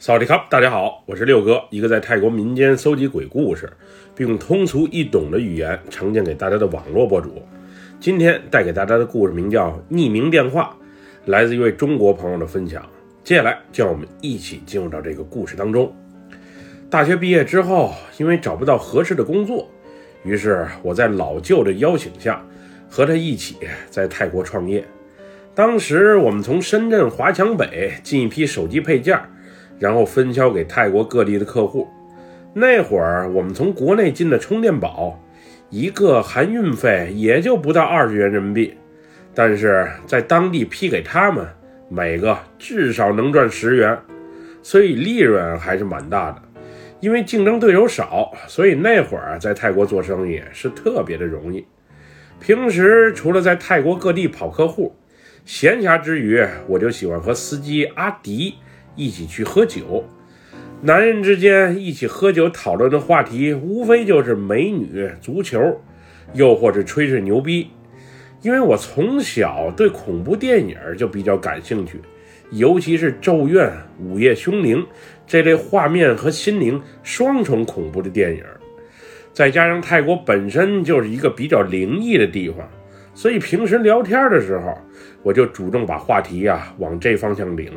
[0.00, 3.70] 扫地卡，大家好，我是六哥，一个在泰国民间搜集鬼故事，
[4.16, 7.42] 并用通俗易懂的语言呈现给大家的网络博主。
[8.00, 10.74] 今天带给大家的故事名叫《匿名电话》，
[11.30, 12.82] 来自一位中国朋友的分享。
[13.22, 15.94] 接下来，就让我们一起进入到这个故事当中。
[16.88, 19.68] 大学毕业之后，因为找不到合适的工作，
[20.24, 22.42] 于是我在老舅的邀请下，
[22.88, 23.56] 和他一起
[23.90, 24.82] 在泰国创业。
[25.54, 29.20] 当时我们从深圳华强北进一批手机配件。
[29.80, 31.88] 然后分销给泰国各地的客户。
[32.54, 35.20] 那会儿我们从国内进的充电宝，
[35.70, 38.74] 一个含运费也就不到二十元人民币，
[39.34, 41.46] 但是在当地批给他们，
[41.88, 43.98] 每个至少能赚十元，
[44.62, 46.42] 所以利润还是蛮大的。
[46.98, 51.64] 因为竞争对手少，所以那会儿在泰国做生意是特别的容易。
[52.40, 54.94] 平时除了在泰国各地跑客户，
[55.44, 58.56] 闲暇之余我就喜欢和司机阿迪。
[58.96, 60.04] 一起去喝酒，
[60.82, 65.80] 男人之间一起喝酒讨论的话题，无非就是美女、足球，
[66.32, 67.68] 又或者吹吹牛逼。
[68.42, 72.00] 因为我从小对恐怖电影就比较感兴趣，
[72.50, 73.68] 尤其是《咒怨》
[74.02, 74.78] 《午夜凶铃》
[75.26, 78.42] 这类画面和心灵双重恐怖的电影，
[79.34, 82.66] 再加上泰国本身就是一个比较灵异的地方，
[83.14, 84.74] 所以平时聊天的时候，
[85.22, 87.70] 我就主动把话题呀往这方向领。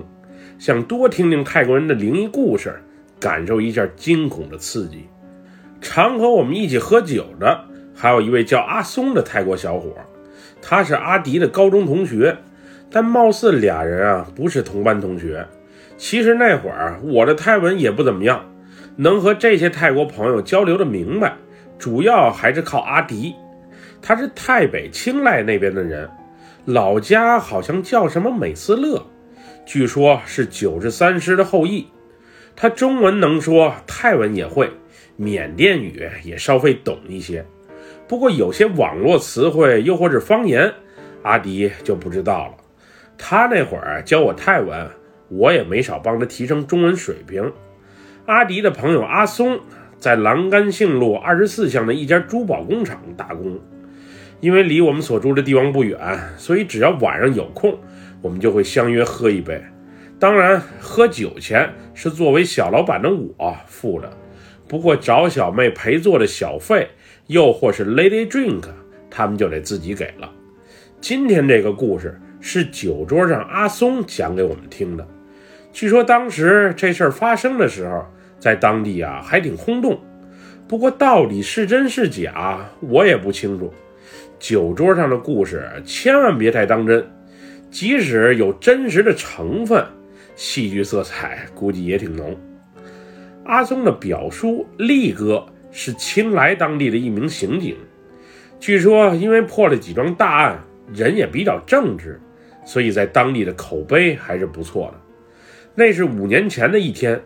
[0.60, 2.82] 想多听听泰国人的灵异故事，
[3.20, 5.08] 感受一下惊恐的刺激。
[5.82, 9.94] 常和我们一起喝酒的还有一位叫阿松的泰国小伙，
[10.62, 12.38] 他是阿迪的高中同学，
[12.90, 15.46] 但貌似俩人啊不是同班同学。
[15.98, 18.46] 其实那会儿我的泰文也不怎么样，
[18.96, 21.34] 能和这些泰国朋友交流的明白，
[21.78, 23.36] 主要还是靠阿迪。
[24.02, 26.10] 他是泰北清莱那边的人，
[26.66, 29.06] 老家好像叫什么美斯乐。
[29.66, 31.88] 据说，是九十三师的后裔。
[32.56, 34.70] 他中文能说，泰文也会，
[35.16, 37.46] 缅甸语也稍微懂一些。
[38.08, 40.72] 不过，有些网络词汇又或是方言，
[41.24, 42.54] 阿迪就不知道了。
[43.18, 44.88] 他那会儿教我泰文，
[45.30, 47.52] 我也没少帮他提升中文水平。
[48.26, 49.60] 阿迪的朋友阿松
[49.98, 53.60] 在栏杆杏路二十四巷的一家珠宝工厂打工，
[54.42, 55.98] 因为离我们所住的地方不远，
[56.38, 57.80] 所以只要晚上有空。
[58.24, 59.62] 我们就会相约喝一杯，
[60.18, 64.10] 当然喝酒钱是作为小老板的我付的，
[64.66, 66.88] 不过找小妹陪坐的小费，
[67.28, 68.64] 又或是 lady drink，
[69.12, 70.32] 他们就得自己给了。
[71.02, 75.06] 今天这个故事是酒桌上阿松讲给我们听的，
[75.74, 78.06] 据说当时这事儿发生的时候，
[78.40, 80.00] 在当地啊还挺轰动，
[80.66, 83.74] 不过到底是真是假，我也不清楚。
[84.40, 87.06] 酒桌上的故事千万别太当真。
[87.74, 89.84] 即使有真实的成分，
[90.36, 92.40] 戏剧色彩估计也挺浓。
[93.46, 97.76] 阿松的表叔力哥是青莱当地的一名刑警，
[98.60, 100.64] 据说因为破了几桩大案，
[100.94, 102.22] 人也比较正直，
[102.64, 105.02] 所以在当地的口碑还是不错的。
[105.74, 107.20] 那是五年前的一天，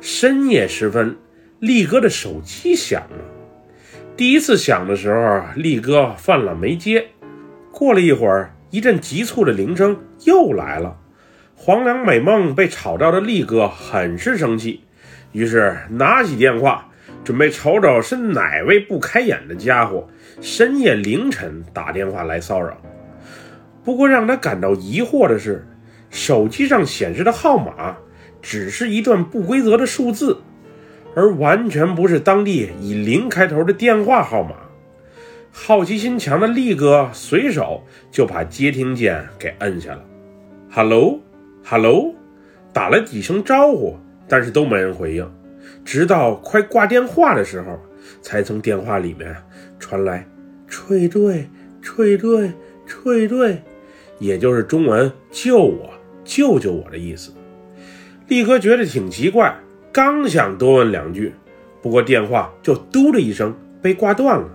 [0.00, 1.14] 深夜时分，
[1.58, 3.18] 力哥的手机响了。
[4.16, 7.08] 第一次响的时候，力哥犯了没接。
[7.70, 8.54] 过了一会儿。
[8.70, 10.96] 一阵急促的铃声又来了，
[11.56, 14.84] 黄粱美梦被吵到的力哥很是生气，
[15.32, 16.88] 于是拿起电话
[17.24, 20.08] 准备瞅瞅是哪位不开眼的家伙
[20.40, 22.80] 深夜凌晨打电话来骚扰。
[23.82, 25.66] 不过让他感到疑惑的是，
[26.08, 27.96] 手机上显示的号码
[28.40, 30.40] 只是一段不规则的数字，
[31.16, 34.54] 而完全不是当地以零开头的电话号码。
[35.52, 40.04] 好奇心强的力哥随手就把接听键给摁下了。
[40.70, 42.14] “Hello，Hello”，
[42.72, 43.96] 打了几声招呼，
[44.28, 45.28] 但是都没人回应。
[45.84, 47.78] 直到快挂电话的时候，
[48.22, 49.34] 才从电话里面
[49.78, 50.26] 传来
[50.68, 51.48] “翠队，
[51.82, 52.52] 翠队，
[52.86, 53.62] 翠队”，
[54.18, 55.90] 也就是中文“救我，
[56.24, 57.32] 救救我”的意思。
[58.28, 59.56] 力哥觉得挺奇怪，
[59.90, 61.32] 刚想多问两句，
[61.82, 64.48] 不过电话就“嘟”的一声被挂断了。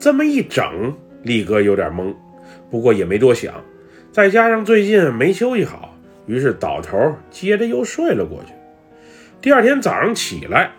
[0.00, 2.14] 这么一整，力哥有点懵，
[2.70, 3.62] 不过也没多想，
[4.10, 5.94] 再加上最近没休息好，
[6.26, 8.54] 于是倒头接着又睡了过去。
[9.42, 10.72] 第二天早上起来，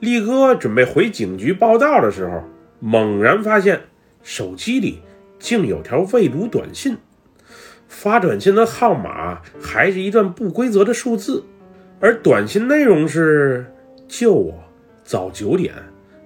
[0.00, 2.42] 力哥准备回警局报道的时候，
[2.80, 3.78] 猛然发现
[4.22, 5.02] 手机里
[5.38, 6.96] 竟有条未读短信，
[7.88, 11.44] 发短信的号码还是一段不规则的数字，
[12.00, 13.66] 而短信内容是
[14.08, 14.54] “救我，
[15.04, 15.74] 早九点，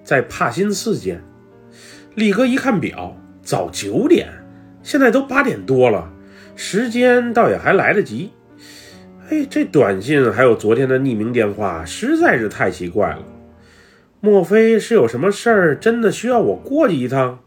[0.05, 1.21] 在帕辛寺见”。
[2.17, 4.27] 力哥一看表，早九点，
[4.81, 6.11] 现在都八点多了，
[6.55, 8.31] 时间倒也还来得及。
[9.29, 13.19] 哎，这短信还有昨天的匿名电话，实在是太奇怪了。
[14.19, 17.37] 莫非是有什么事儿，真的需要我过去一趟？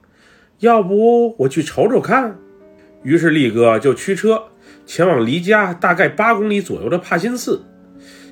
[0.61, 2.39] 要不我去瞅瞅看。
[3.03, 4.41] 于是力哥就驱车
[4.87, 7.61] 前往离家大概八公里左右的帕辛寺。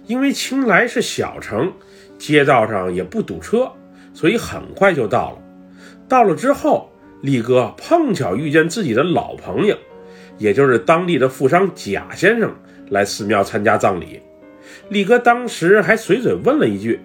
[0.07, 1.73] 因为青莱是小城，
[2.17, 3.69] 街道上也不堵车，
[4.15, 5.39] 所以很快就到了。
[6.09, 6.91] 到了之后，
[7.21, 9.77] 力哥碰巧遇见自己的老朋友，
[10.39, 12.51] 也就是当地的富商贾先生
[12.89, 14.21] 来寺庙参加葬礼。
[14.89, 17.01] 力哥当时还随嘴问了一句：“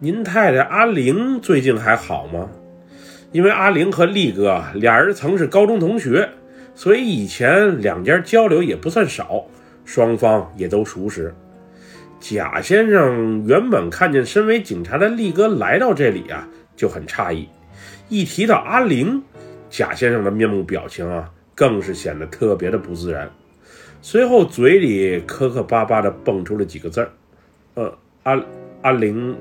[0.00, 2.48] 您太太阿玲最近还好吗？”
[3.30, 6.28] 因为阿玲和力哥俩人曾是高中同学，
[6.74, 9.44] 所以以前两家交流也不算少，
[9.84, 11.34] 双方也都熟识。
[12.18, 17.46] 贾先生原本看见身为警察的力哥来到这里啊，就很诧异。
[18.10, 19.22] 一提到阿玲，
[19.70, 23.30] 贾先生的面目表情啊，更是显得特别的不自然。
[24.02, 27.12] 随后嘴里磕磕巴巴的蹦出了几个字儿
[27.74, 28.42] ：“呃，阿
[28.82, 29.34] 阿玲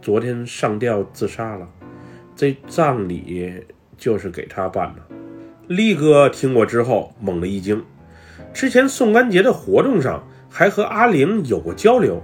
[0.00, 1.68] 昨天上吊自杀了，
[2.34, 3.62] 这葬礼
[3.96, 5.02] 就是给他办的。”
[5.68, 7.84] 力哥听过之后猛地一惊，
[8.52, 10.26] 之前宋干节的活动上。
[10.56, 12.22] 还和阿玲有过交流，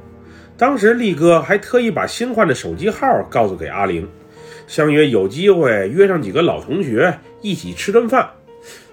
[0.57, 4.09] 当时力哥还特意把新换的手机号告诉给阿玲，
[4.71, 8.31] 相约有机会约上几个老同学一起吃顿饭。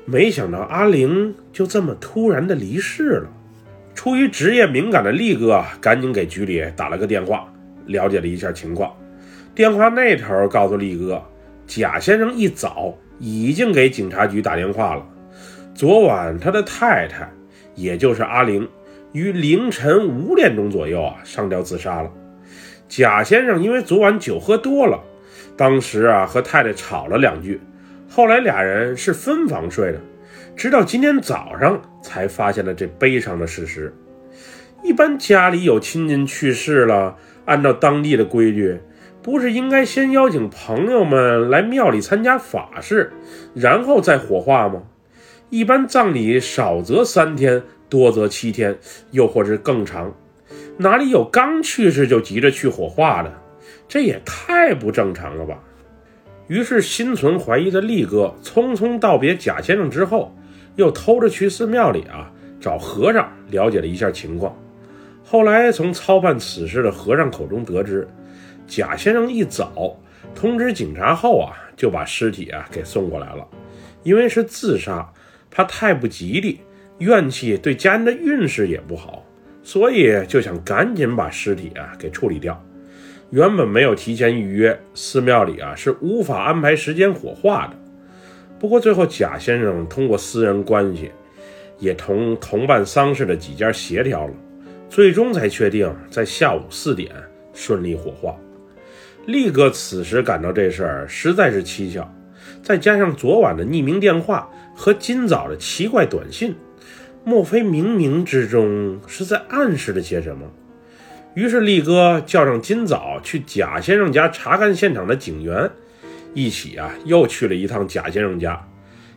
[0.06, 3.30] 没想到阿玲就这么突然的离世了。
[3.94, 7.48] 出于职业敏感的力哥赶紧给局里打了个电话，
[7.86, 8.92] 了解了一下情况。
[9.54, 11.24] 电话那头告诉力哥，
[11.68, 15.06] 贾先生一早已经给警察局打电话了，
[15.76, 17.32] 昨晚他的太太，
[17.76, 18.68] 也就是阿玲。
[19.12, 22.12] 于凌晨五点钟左右啊，上吊自杀了。
[22.90, 25.00] 贾先生因为昨晚酒喝多了，
[25.58, 27.60] 当时啊和太太吵了两句，
[28.08, 30.00] 后来俩人是分房睡的，
[30.56, 33.94] 直到今天早上才发现了这悲伤的事实。
[34.84, 38.80] 一般家里有亲戚去世了，按照当地的规矩，
[39.24, 43.12] 不是应该先邀请朋友们来庙里参加法事，
[43.56, 44.84] 然后再火化吗？
[45.50, 47.64] 一般葬礼少则三天。
[47.90, 48.78] 多则七天，
[49.12, 50.14] 又或是更长，
[50.76, 53.34] 哪里有刚去世就急着去火化的？
[53.88, 55.58] 这也太不正常了吧！
[56.48, 60.34] 于是心存怀疑的力哥匆匆道别贾先生之后，
[60.76, 64.58] 又偷着去寺庙里啊找和尚了解了一下情况。
[65.24, 68.08] 后来从操办此事的和尚口中得知，
[68.66, 69.98] 贾先生一早
[70.34, 73.46] 通知警察后啊，就把尸体啊给送过来了，
[74.04, 75.12] 因为是自杀，
[75.52, 76.62] 怕太不吉利。
[77.00, 79.24] 怨气对家人的运势也不好，
[79.62, 82.60] 所以就想赶紧把尸体啊给处理掉。
[83.30, 87.76] 原本没有提前预约，寺庙里啊是无法安排时间火化的。
[88.58, 91.12] 不过最后贾先生通过私人关系，
[91.78, 94.34] 也同同办丧事的几家协调了，
[94.90, 97.12] 最终才确定在下午四点
[97.54, 98.36] 顺利火化。
[99.26, 102.10] 力哥此时感到这事儿实在是蹊跷，
[102.64, 106.56] 再加上昨晚的匿名电话和今早的奇怪短信。
[107.26, 110.50] 莫非冥冥之中是在暗示着些什么？
[111.38, 115.70] 于是力哥叫上今早去贾先生家查看现场的警员，
[116.34, 118.60] 一起啊又去了一趟贾先生家。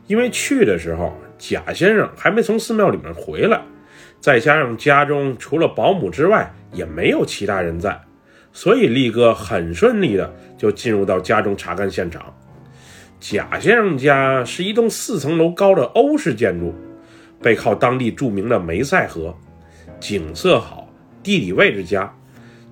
[0.07, 3.63] 因为去的时候贾先生还没从寺庙里面回来，
[4.21, 7.99] 再加上家中除了保姆之外也没有其他人在，
[8.53, 12.23] 所以力哥很顺利的就进入到家中查看现场。
[13.19, 16.75] 贾先生家是一栋四层楼高的欧式建筑。
[17.41, 19.35] 背靠当地著名的梅塞河，
[19.99, 20.80] 景色好，
[21.23, 22.13] 地理位置佳。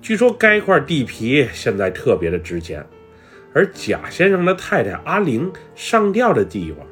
[0.01, 2.85] 据说该块地皮现在特别的值钱。
[3.53, 6.85] 而贾先生的太太阿玲上吊的地方，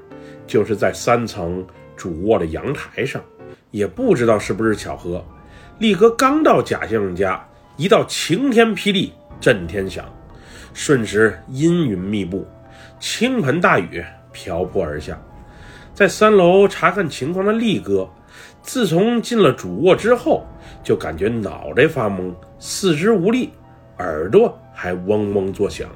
[0.47, 3.21] 就是在三层主卧的阳台上。
[3.69, 5.23] 也不知道是不是巧合，
[5.77, 7.45] 力哥刚到贾先生家，
[7.75, 10.05] 一道晴天霹雳震天响，
[10.73, 12.47] 瞬时阴云密布，
[12.99, 15.21] 倾盆大雨瓢泼而下。
[15.93, 18.09] 在三楼查看情况的力哥，
[18.67, 20.45] 自从进了主卧之后，
[20.83, 23.51] 就感觉脑袋发懵，四肢无力，
[23.99, 25.89] 耳朵还嗡嗡作响，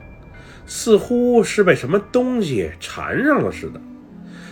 [0.66, 3.82] 似乎是被什么东西缠上了似的。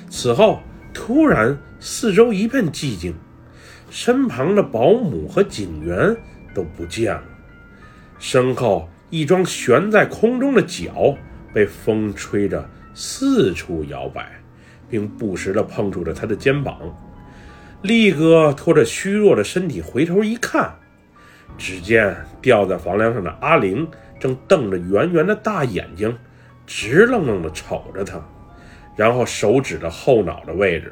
[0.09, 0.59] 此后，
[0.93, 3.15] 突然四周一片寂静，
[3.89, 6.13] 身旁的保姆和警员
[6.53, 7.23] 都不见了，
[8.19, 11.15] 身后一双悬在空中的脚
[11.53, 14.29] 被风吹着四处摇摆。
[14.89, 16.75] 并不时地碰触着他的肩膀，
[17.81, 20.75] 力哥拖着虚弱的身体回头一看，
[21.57, 23.87] 只见吊在房梁上的阿玲
[24.19, 26.17] 正瞪着圆圆的大眼睛，
[26.67, 28.21] 直愣愣地瞅着他，
[28.97, 30.91] 然后手指着后脑的位置，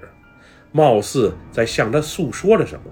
[0.71, 2.91] 貌似在向他诉说着什么。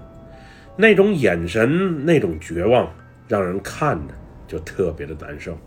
[0.76, 2.94] 那种眼神，那种绝望，
[3.26, 4.14] 让人看着
[4.46, 5.58] 就特别的难受。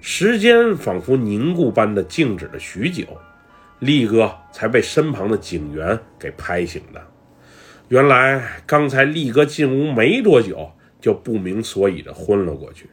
[0.00, 3.04] 时间仿佛凝固般的静止了许久，
[3.78, 7.00] 力哥才被身旁的警员给拍醒的。
[7.88, 12.90] 原来刚才力哥进屋没多久，就不明所以的昏了过去。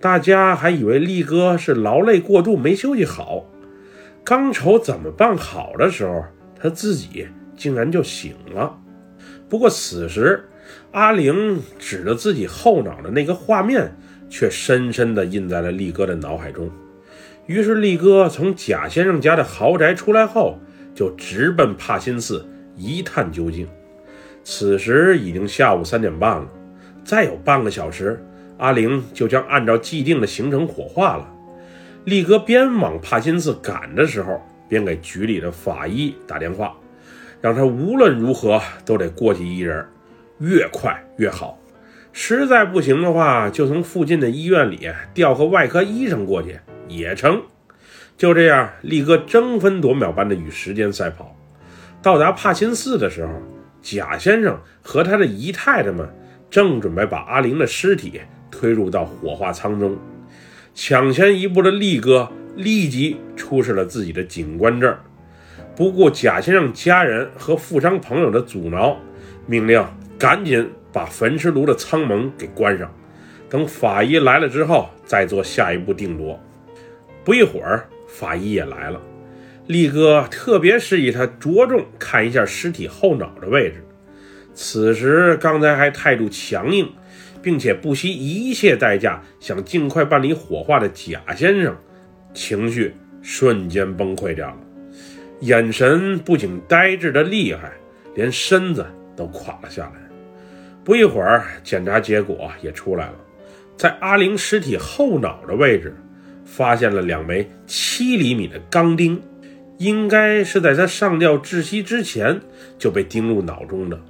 [0.00, 3.46] 大家还以为力哥是劳累过度没休息好，
[4.24, 6.24] 刚愁怎么办好的时候，
[6.60, 8.78] 他自己竟然就醒了。
[9.48, 10.48] 不过此时，
[10.92, 13.92] 阿玲指着自己后脑的那个画面。
[14.30, 16.68] 却深深地印在了力哥的脑海中。
[17.46, 20.58] 于是，力哥从贾先生家的豪宅出来后，
[20.92, 22.44] 就直奔帕辛寺
[22.76, 23.68] 一探究竟。
[24.44, 26.46] 此时已经下午三点半了，
[27.02, 28.22] 再有半个小时，
[28.58, 31.28] 阿玲就将按照既定的行程火化了。
[32.04, 36.74] 力哥边往帕辛寺赶的时候，边给局里的法医打电话，
[37.40, 39.84] 让他无论如何都得过去一人，
[40.38, 41.58] 越快越好。
[42.12, 47.42] 实在不行的话，就从附近的医院里调个外科医生过去也成。
[48.16, 51.34] 就这样，力哥争分夺秒般的与时间赛跑。
[52.02, 53.32] 到达帕辛寺的时候，
[53.84, 56.08] 贾先生和他的姨太太们
[56.50, 59.96] 正准备把阿玲的尸体推入到火化舱中。
[60.74, 64.96] 抢先一步的力哥立即出示了自己的警官证，
[65.76, 68.96] 不顾贾先生家人和富商朋友的阻挠，
[69.46, 69.86] 命令
[70.18, 70.68] 赶紧。
[70.94, 72.88] 把焚尸炉的舱门给关上，
[73.50, 76.38] 等法医来了之后再做下一步定夺。
[77.24, 79.02] 不一会儿，法医也来了。
[79.66, 83.84] 力哥特别示意他着重看一下尸体后脑的位置。
[84.52, 86.88] 此时，刚才还态度强硬，
[87.42, 91.76] 并且不惜一切代价想尽快办理火化的贾先生，
[92.32, 94.56] 情绪瞬间崩溃掉了，
[95.40, 97.72] 眼神不仅呆滞的厉害，
[98.14, 100.00] 连身子都垮了下来。
[100.84, 103.14] 不一会儿，检查结果也出来了，
[103.76, 105.96] 在阿玲尸体后脑的位置，
[106.44, 109.20] 发现了两枚七厘米的钢钉，
[109.78, 112.40] 应该是在他上吊窒息之前
[112.78, 114.00] 就被钉入脑中的，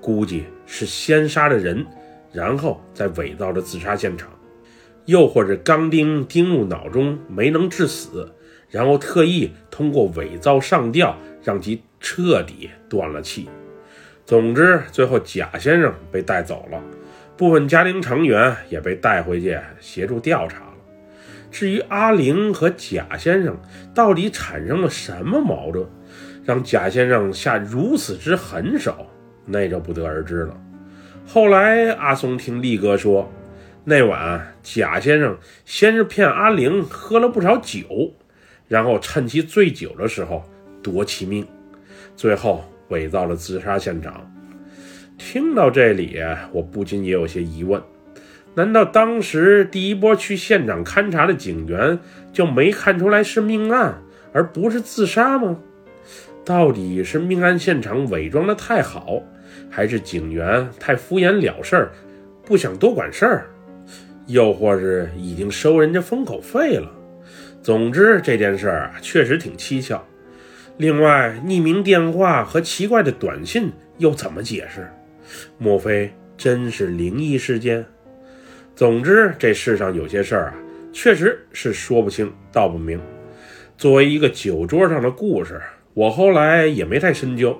[0.00, 1.86] 估计是先杀了人，
[2.32, 4.28] 然后再伪造的自杀现场，
[5.06, 8.30] 又或者钢钉钉入脑中没能致死，
[8.68, 13.48] 然后特意通过伪造上吊让其彻底断了气。
[14.26, 16.82] 总之，最后贾先生被带走了，
[17.36, 20.65] 部分家庭成员也被带回去协助调查。
[21.56, 23.56] 至于阿玲和贾先生
[23.94, 25.86] 到底产生了什么矛盾，
[26.44, 29.06] 让贾先生下如此之狠手，
[29.46, 30.54] 那就不得而知了。
[31.26, 33.32] 后来阿松听力哥说，
[33.84, 35.34] 那晚贾先生
[35.64, 38.12] 先是骗阿玲喝了不少酒，
[38.68, 40.44] 然后趁其醉酒的时候
[40.82, 41.46] 夺其命，
[42.14, 42.62] 最后。
[42.90, 44.30] 伪造了自杀现场。
[45.18, 46.20] 听到这里，
[46.52, 47.82] 我不禁也有些疑问：
[48.56, 51.98] 难道当时第一波去现场勘查的警员
[52.32, 55.58] 就没看出来是命案，而不是自杀吗？
[56.42, 59.22] 到底是命案现场伪装的太好，
[59.68, 61.92] 还是警员太敷衍了事儿，
[62.46, 63.46] 不想多管事儿？
[64.26, 66.90] 又或是已经收人家封口费了？
[67.62, 70.02] 总之，这件事儿啊，确实挺蹊跷。
[70.78, 74.88] 另外，匿名电话和奇怪的短信又怎么解释？
[75.58, 77.84] 莫非真是灵异事件？
[78.76, 80.54] 总之，这世上有些事儿啊，
[80.92, 83.00] 确实是说不清道不明。
[83.78, 85.62] 作为一个酒桌上的故事，
[85.94, 87.58] 我后来也没太深究，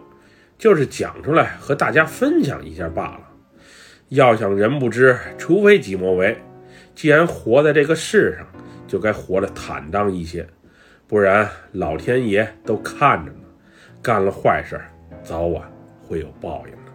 [0.58, 3.20] 就是讲出来和大家分享一下罢了。
[4.10, 6.36] 要想人不知，除非己莫为。
[6.94, 8.46] 既然活在这个世上，
[8.86, 10.46] 就该活得坦荡一些。
[11.06, 13.38] 不然，老天爷都看着呢。
[14.02, 14.78] 干了坏事，
[15.22, 15.66] 早晚
[15.98, 16.92] 会有报应的。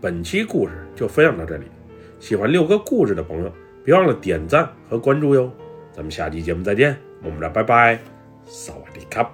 [0.00, 1.66] 本期故事就分享到这里，
[2.22, 3.52] 喜欢六哥故事的朋友，
[3.84, 5.50] 别忘了点赞和关注哟。
[5.90, 7.98] 咱们下期节目再见，么么哒拜拜，
[8.46, 9.28] 萨瓦迪卡。